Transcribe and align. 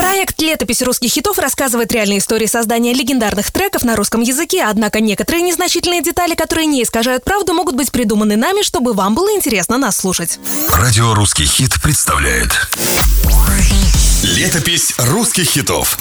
Проект 0.00 0.40
«Летопись 0.40 0.80
русских 0.80 1.10
хитов» 1.10 1.38
рассказывает 1.38 1.92
реальные 1.92 2.20
истории 2.20 2.46
создания 2.46 2.94
легендарных 2.94 3.50
треков 3.50 3.84
на 3.84 3.96
русском 3.96 4.22
языке, 4.22 4.64
однако 4.66 4.98
некоторые 4.98 5.42
незначительные 5.42 6.02
детали, 6.02 6.34
которые 6.34 6.64
не 6.64 6.82
искажают 6.82 7.22
правду, 7.22 7.52
могут 7.52 7.76
быть 7.76 7.92
придуманы 7.92 8.36
нами, 8.36 8.62
чтобы 8.62 8.94
вам 8.94 9.14
было 9.14 9.30
интересно 9.36 9.76
нас 9.76 9.98
слушать. 9.98 10.38
Радио 10.72 11.12
«Русский 11.12 11.44
хит» 11.44 11.74
представляет 11.82 12.48
Летопись 14.22 14.94
русских 14.96 15.50
хитов 15.50 15.98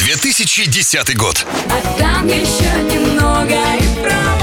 2010 0.00 1.16
год 1.16 1.46
А 1.68 1.98
там 2.00 2.26
еще 2.26 2.82
немного 2.92 3.54
и 3.54 4.02
пройдет. 4.02 4.39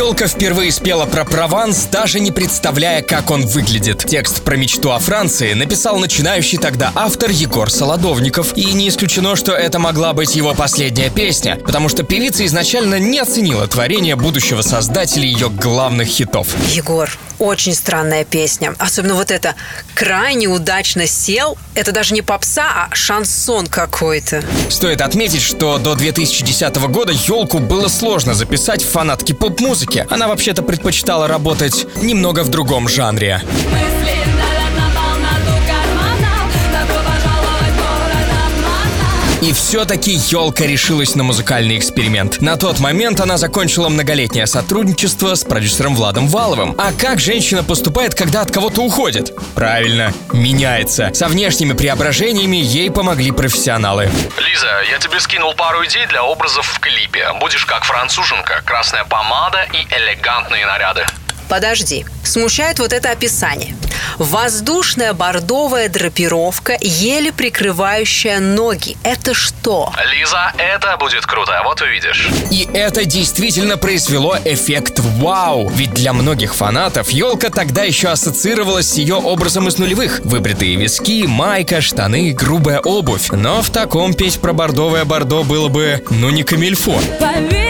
Елка 0.00 0.28
впервые 0.28 0.72
спела 0.72 1.04
про 1.04 1.26
Прованс, 1.26 1.84
даже 1.84 2.20
не 2.20 2.32
представляя, 2.32 3.02
как 3.02 3.30
он 3.30 3.44
выглядит. 3.44 4.02
Текст 4.06 4.42
про 4.42 4.56
мечту 4.56 4.92
о 4.92 4.98
Франции 4.98 5.52
написал 5.52 5.98
начинающий 5.98 6.56
тогда 6.56 6.90
автор 6.94 7.28
Егор 7.28 7.70
Солодовников. 7.70 8.56
И 8.56 8.72
не 8.72 8.88
исключено, 8.88 9.36
что 9.36 9.52
это 9.52 9.78
могла 9.78 10.14
быть 10.14 10.34
его 10.34 10.54
последняя 10.54 11.10
песня, 11.10 11.56
потому 11.56 11.90
что 11.90 12.02
певица 12.02 12.46
изначально 12.46 12.98
не 12.98 13.18
оценила 13.18 13.68
творение 13.68 14.16
будущего 14.16 14.62
создателя 14.62 15.24
ее 15.24 15.50
главных 15.50 16.08
хитов. 16.08 16.48
Егор, 16.74 17.10
очень 17.40 17.74
странная 17.74 18.24
песня. 18.24 18.74
Особенно 18.78 19.14
вот 19.14 19.30
это 19.30 19.56
«крайне 19.94 20.46
удачно 20.46 21.06
сел». 21.06 21.58
Это 21.74 21.90
даже 21.90 22.14
не 22.14 22.22
попса, 22.22 22.88
а 22.90 22.94
шансон 22.94 23.66
какой-то. 23.66 24.42
Стоит 24.68 25.00
отметить, 25.00 25.42
что 25.42 25.78
до 25.78 25.94
2010 25.94 26.76
года 26.88 27.12
елку 27.12 27.58
было 27.58 27.88
сложно 27.88 28.34
записать 28.34 28.84
в 28.84 28.88
фанатке 28.88 29.34
поп-музыки. 29.34 30.06
Она 30.10 30.28
вообще-то 30.28 30.62
предпочитала 30.62 31.26
работать 31.26 31.86
немного 31.96 32.44
в 32.44 32.48
другом 32.48 32.88
жанре. 32.88 33.42
Мысли 33.72 33.89
И 39.42 39.54
все-таки 39.54 40.12
елка 40.12 40.66
решилась 40.66 41.14
на 41.14 41.22
музыкальный 41.22 41.78
эксперимент. 41.78 42.42
На 42.42 42.56
тот 42.58 42.78
момент 42.78 43.20
она 43.20 43.38
закончила 43.38 43.88
многолетнее 43.88 44.46
сотрудничество 44.46 45.34
с 45.34 45.44
продюсером 45.44 45.96
Владом 45.96 46.28
Валовым. 46.28 46.74
А 46.76 46.92
как 46.92 47.20
женщина 47.20 47.64
поступает, 47.64 48.14
когда 48.14 48.42
от 48.42 48.50
кого-то 48.50 48.82
уходит? 48.82 49.34
Правильно, 49.54 50.12
меняется. 50.34 51.10
Со 51.14 51.26
внешними 51.26 51.72
преображениями 51.72 52.58
ей 52.58 52.90
помогли 52.90 53.30
профессионалы. 53.30 54.10
Лиза, 54.38 54.82
я 54.90 54.98
тебе 54.98 55.18
скинул 55.20 55.54
пару 55.54 55.86
идей 55.86 56.06
для 56.06 56.22
образов 56.22 56.66
в 56.66 56.78
клипе. 56.78 57.26
Будешь 57.40 57.64
как 57.64 57.84
француженка, 57.84 58.62
красная 58.66 59.04
помада 59.04 59.66
и 59.72 59.78
элегантные 59.94 60.66
наряды. 60.66 61.06
Подожди, 61.50 62.06
смущает 62.22 62.78
вот 62.78 62.92
это 62.92 63.10
описание. 63.10 63.74
Воздушная 64.18 65.14
бордовая 65.14 65.88
драпировка, 65.88 66.78
еле 66.80 67.32
прикрывающая 67.32 68.38
ноги. 68.38 68.96
Это 69.02 69.34
что? 69.34 69.92
Лиза, 70.12 70.52
это 70.58 70.96
будет 70.96 71.26
круто, 71.26 71.60
вот 71.64 71.80
увидишь. 71.80 72.28
И 72.52 72.68
это 72.72 73.04
действительно 73.04 73.76
произвело 73.76 74.36
эффект 74.44 75.00
вау. 75.00 75.68
Ведь 75.70 75.92
для 75.92 76.12
многих 76.12 76.54
фанатов 76.54 77.10
елка 77.10 77.50
тогда 77.50 77.82
еще 77.82 78.10
ассоциировалась 78.10 78.92
с 78.92 78.94
ее 78.94 79.16
образом 79.16 79.66
из 79.66 79.76
нулевых. 79.76 80.20
Выбритые 80.22 80.76
виски, 80.76 81.26
майка, 81.26 81.80
штаны, 81.80 82.32
грубая 82.32 82.78
обувь. 82.78 83.30
Но 83.32 83.60
в 83.60 83.70
таком 83.70 84.14
петь 84.14 84.40
про 84.40 84.52
бордовое 84.52 85.04
бордо 85.04 85.42
было 85.42 85.66
бы, 85.66 86.04
ну 86.10 86.30
не 86.30 86.44
камильфо. 86.44 87.00
Поверить 87.18 87.69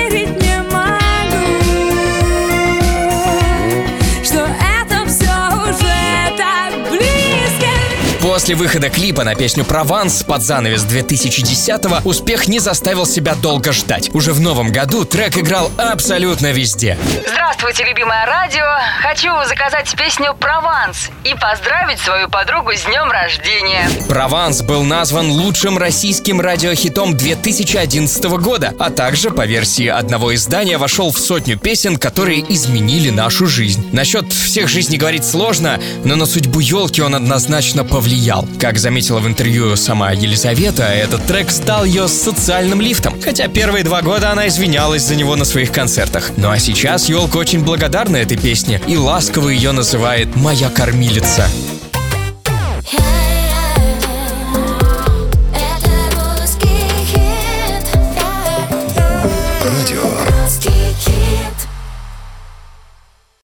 После 8.30 8.54
выхода 8.54 8.90
клипа 8.90 9.24
на 9.24 9.34
песню 9.34 9.64
«Прованс» 9.64 10.22
под 10.22 10.42
занавес 10.42 10.84
2010-го 10.84 12.08
успех 12.08 12.46
не 12.46 12.60
заставил 12.60 13.04
себя 13.04 13.34
долго 13.34 13.72
ждать. 13.72 14.08
Уже 14.14 14.32
в 14.32 14.38
новом 14.40 14.70
году 14.70 15.04
трек 15.04 15.36
играл 15.36 15.68
абсолютно 15.76 16.52
везде. 16.52 16.96
Здравствуйте, 17.28 17.82
любимое 17.82 18.24
радио! 18.26 18.64
Хочу 19.02 19.32
заказать 19.48 19.92
песню 19.96 20.32
«Прованс» 20.38 21.10
и 21.24 21.34
поздравить 21.34 21.98
свою 21.98 22.28
подругу 22.28 22.70
с 22.72 22.84
днем 22.84 23.10
рождения. 23.10 23.90
«Прованс» 24.08 24.62
был 24.62 24.84
назван 24.84 25.28
лучшим 25.32 25.76
российским 25.76 26.40
радиохитом 26.40 27.16
2011 27.16 28.24
года, 28.38 28.72
а 28.78 28.90
также, 28.90 29.32
по 29.32 29.44
версии 29.44 29.88
одного 29.88 30.36
издания, 30.36 30.78
вошел 30.78 31.10
в 31.10 31.18
сотню 31.18 31.58
песен, 31.58 31.96
которые 31.96 32.44
изменили 32.54 33.10
нашу 33.10 33.48
жизнь. 33.48 33.90
Насчет 33.92 34.32
всех 34.32 34.68
жизней 34.68 34.98
говорить 34.98 35.24
сложно, 35.26 35.80
но 36.04 36.14
на 36.14 36.26
судьбу 36.26 36.60
елки 36.60 37.02
он 37.02 37.16
однозначно 37.16 37.84
повлиял. 37.84 38.19
Как 38.58 38.78
заметила 38.78 39.18
в 39.20 39.26
интервью 39.26 39.76
сама 39.76 40.12
Елизавета, 40.12 40.84
этот 40.84 41.24
трек 41.26 41.50
стал 41.50 41.84
ее 41.84 42.06
социальным 42.06 42.80
лифтом, 42.80 43.20
хотя 43.20 43.48
первые 43.48 43.82
два 43.82 44.02
года 44.02 44.30
она 44.30 44.46
извинялась 44.46 45.02
за 45.02 45.16
него 45.16 45.36
на 45.36 45.46
своих 45.46 45.72
концертах. 45.72 46.32
Ну 46.36 46.50
а 46.50 46.58
сейчас 46.58 47.08
елка 47.08 47.38
очень 47.38 47.64
благодарна 47.64 48.16
этой 48.18 48.36
песне 48.36 48.80
и 48.86 48.96
ласково 48.96 49.48
ее 49.48 49.72
называет 49.72 50.36
«моя 50.36 50.68
кормилица». 50.68 51.48